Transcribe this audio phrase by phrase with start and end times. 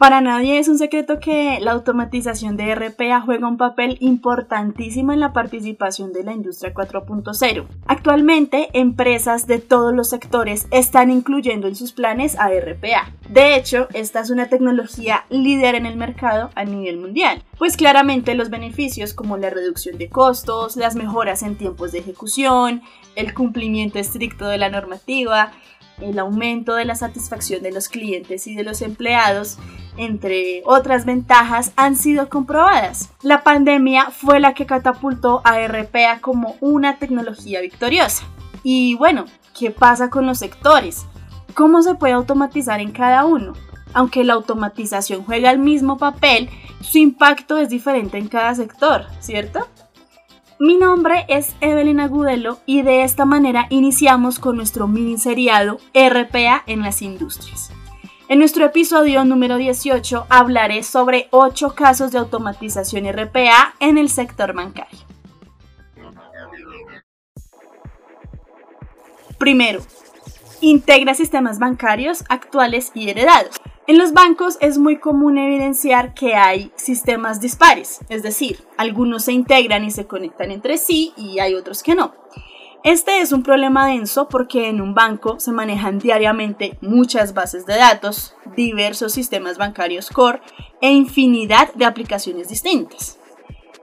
[0.00, 5.20] Para nadie es un secreto que la automatización de RPA juega un papel importantísimo en
[5.20, 7.66] la participación de la industria 4.0.
[7.84, 13.12] Actualmente, empresas de todos los sectores están incluyendo en sus planes a RPA.
[13.28, 18.34] De hecho, esta es una tecnología líder en el mercado a nivel mundial, pues claramente
[18.34, 22.80] los beneficios como la reducción de costos, las mejoras en tiempos de ejecución,
[23.16, 25.52] el cumplimiento estricto de la normativa,
[26.02, 29.58] el aumento de la satisfacción de los clientes y de los empleados,
[29.96, 33.10] entre otras ventajas, han sido comprobadas.
[33.22, 38.24] La pandemia fue la que catapultó a RPA como una tecnología victoriosa.
[38.62, 39.24] Y bueno,
[39.58, 41.06] ¿qué pasa con los sectores?
[41.54, 43.54] ¿Cómo se puede automatizar en cada uno?
[43.92, 46.48] Aunque la automatización juega el mismo papel,
[46.80, 49.66] su impacto es diferente en cada sector, ¿cierto?
[50.62, 56.64] Mi nombre es Evelyn Agudelo y de esta manera iniciamos con nuestro mini seriado RPA
[56.66, 57.72] en las industrias.
[58.28, 64.52] En nuestro episodio número 18 hablaré sobre 8 casos de automatización RPA en el sector
[64.52, 64.98] bancario.
[69.38, 69.80] Primero,
[70.60, 73.58] integra sistemas bancarios actuales y heredados.
[73.90, 79.32] En los bancos es muy común evidenciar que hay sistemas dispares, es decir, algunos se
[79.32, 82.14] integran y se conectan entre sí y hay otros que no.
[82.84, 87.78] Este es un problema denso porque en un banco se manejan diariamente muchas bases de
[87.78, 90.40] datos, diversos sistemas bancarios core
[90.80, 93.18] e infinidad de aplicaciones distintas.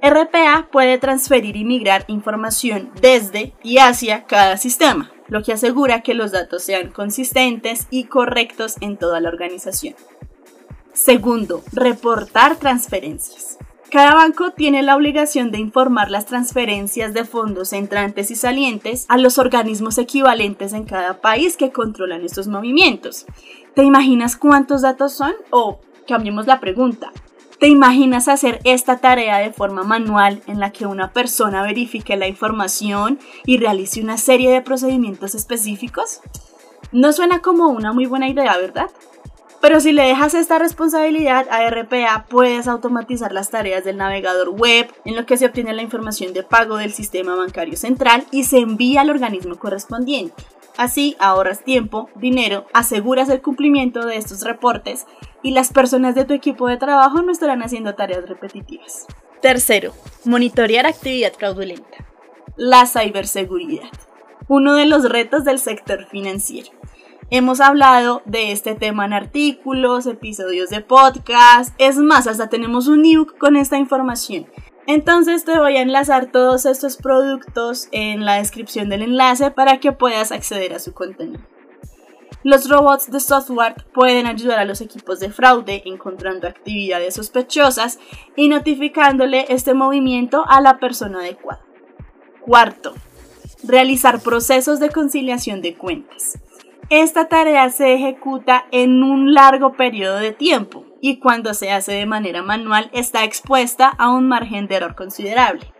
[0.00, 6.14] RPA puede transferir y migrar información desde y hacia cada sistema, lo que asegura que
[6.14, 9.94] los datos sean consistentes y correctos en toda la organización.
[10.92, 13.58] Segundo, reportar transferencias.
[13.90, 19.16] Cada banco tiene la obligación de informar las transferencias de fondos entrantes y salientes a
[19.16, 23.24] los organismos equivalentes en cada país que controlan estos movimientos.
[23.74, 25.32] ¿Te imaginas cuántos datos son?
[25.50, 27.12] O cambiemos la pregunta.
[27.58, 32.28] ¿Te imaginas hacer esta tarea de forma manual en la que una persona verifique la
[32.28, 36.20] información y realice una serie de procedimientos específicos?
[36.92, 38.88] No suena como una muy buena idea, ¿verdad?
[39.60, 44.92] Pero si le dejas esta responsabilidad a RPA, puedes automatizar las tareas del navegador web,
[45.04, 48.58] en lo que se obtiene la información de pago del sistema bancario central y se
[48.58, 50.44] envía al organismo correspondiente.
[50.76, 55.06] Así ahorras tiempo, dinero, aseguras el cumplimiento de estos reportes
[55.42, 59.06] y las personas de tu equipo de trabajo no estarán haciendo tareas repetitivas.
[59.42, 59.92] Tercero,
[60.24, 62.06] monitorear actividad fraudulenta.
[62.56, 63.88] La ciberseguridad.
[64.46, 66.70] Uno de los retos del sector financiero.
[67.30, 73.04] Hemos hablado de este tema en artículos, episodios de podcast, es más, hasta tenemos un
[73.04, 74.46] ebook con esta información.
[74.86, 79.92] Entonces te voy a enlazar todos estos productos en la descripción del enlace para que
[79.92, 81.42] puedas acceder a su contenido.
[82.44, 87.98] Los robots de software pueden ayudar a los equipos de fraude encontrando actividades sospechosas
[88.36, 91.62] y notificándole este movimiento a la persona adecuada.
[92.40, 92.94] Cuarto,
[93.64, 96.38] realizar procesos de conciliación de cuentas.
[96.90, 102.06] Esta tarea se ejecuta en un largo periodo de tiempo y cuando se hace de
[102.06, 105.70] manera manual está expuesta a un margen de error considerable.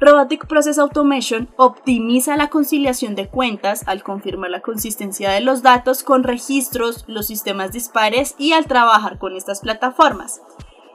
[0.00, 6.02] Robotic Process Automation optimiza la conciliación de cuentas al confirmar la consistencia de los datos
[6.02, 10.40] con registros, los sistemas dispares y al trabajar con estas plataformas.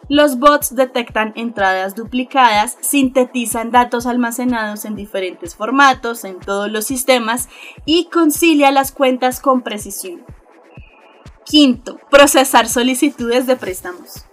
[0.10, 7.48] Los bots detectan entradas duplicadas, sintetizan datos almacenados en diferentes formatos en todos los sistemas
[7.86, 10.24] y concilia las cuentas con precisión.
[11.46, 14.26] Quinto, procesar solicitudes de préstamos.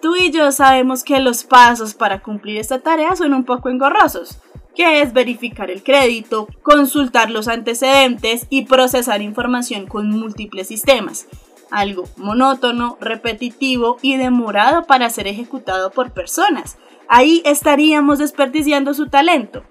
[0.00, 4.38] Tú y yo sabemos que los pasos para cumplir esta tarea son un poco engorrosos,
[4.74, 11.26] que es verificar el crédito, consultar los antecedentes y procesar información con múltiples sistemas,
[11.70, 16.78] algo monótono, repetitivo y demorado para ser ejecutado por personas.
[17.08, 19.64] Ahí estaríamos desperdiciando su talento.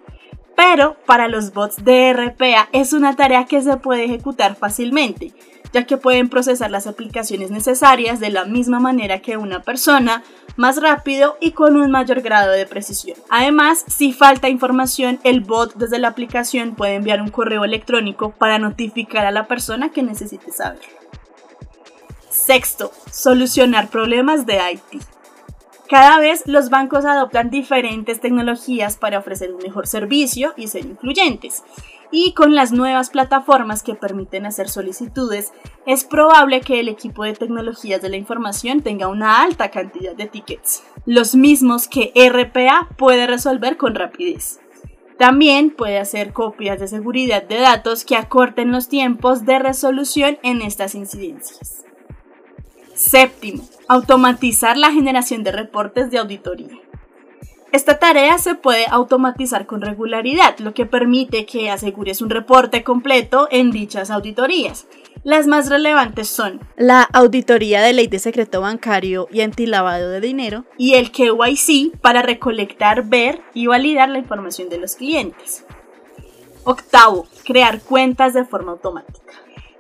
[0.56, 5.34] Pero para los bots de RPA es una tarea que se puede ejecutar fácilmente,
[5.72, 10.22] ya que pueden procesar las aplicaciones necesarias de la misma manera que una persona,
[10.58, 13.18] más rápido y con un mayor grado de precisión.
[13.30, 18.60] Además, si falta información, el bot desde la aplicación puede enviar un correo electrónico para
[18.60, 20.82] notificar a la persona que necesite saber.
[22.40, 25.04] Sexto, solucionar problemas de IT.
[25.90, 31.64] Cada vez los bancos adoptan diferentes tecnologías para ofrecer un mejor servicio y ser incluyentes.
[32.12, 35.52] Y con las nuevas plataformas que permiten hacer solicitudes,
[35.86, 40.28] es probable que el equipo de tecnologías de la información tenga una alta cantidad de
[40.28, 44.60] tickets, los mismos que RPA puede resolver con rapidez.
[45.18, 50.62] También puede hacer copias de seguridad de datos que acorten los tiempos de resolución en
[50.62, 51.89] estas incidencias.
[53.00, 56.78] Séptimo, automatizar la generación de reportes de auditoría.
[57.72, 63.48] Esta tarea se puede automatizar con regularidad, lo que permite que asegures un reporte completo
[63.52, 64.86] en dichas auditorías.
[65.24, 70.66] Las más relevantes son la auditoría de ley de secreto bancario y antilavado de dinero
[70.78, 75.64] y el KYC para recolectar, ver y validar la información de los clientes.
[76.66, 79.34] Octavo, crear cuentas de forma automática.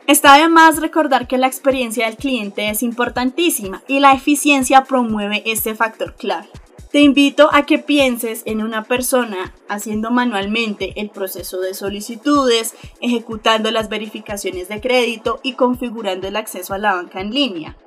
[0.09, 5.75] Está además recordar que la experiencia del cliente es importantísima y la eficiencia promueve este
[5.75, 6.49] factor clave.
[6.91, 13.69] Te invito a que pienses en una persona haciendo manualmente el proceso de solicitudes, ejecutando
[13.69, 17.77] las verificaciones de crédito y configurando el acceso a la banca en línea.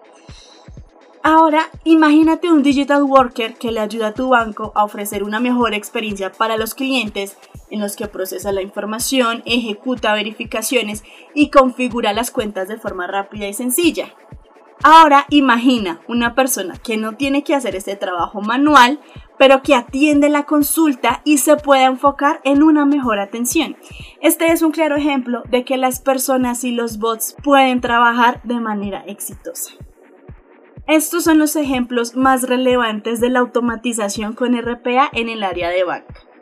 [1.25, 5.73] Ahora, imagínate un digital worker que le ayuda a tu banco a ofrecer una mejor
[5.73, 7.37] experiencia para los clientes
[7.71, 13.47] en los que procesa la información, ejecuta verificaciones y configura las cuentas de forma rápida
[13.47, 14.13] y sencilla.
[14.83, 18.99] Ahora imagina una persona que no tiene que hacer este trabajo manual,
[19.39, 23.77] pero que atiende la consulta y se puede enfocar en una mejor atención.
[24.21, 28.59] Este es un claro ejemplo de que las personas y los bots pueden trabajar de
[28.59, 29.75] manera exitosa.
[30.87, 35.85] Estos son los ejemplos más relevantes de la automatización con RPA en el área de
[35.85, 36.33] banca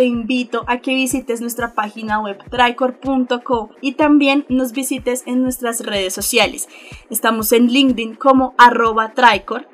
[0.00, 5.84] te invito a que visites nuestra página web tricor.co y también nos visites en nuestras
[5.84, 6.70] redes sociales.
[7.10, 9.68] Estamos en LinkedIn como arroba tricor,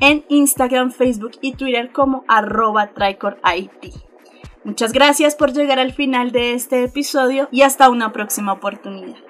[0.00, 3.70] en Instagram, Facebook y Twitter como arroba tricorit.
[4.64, 9.27] Muchas gracias por llegar al final de este episodio y hasta una próxima oportunidad.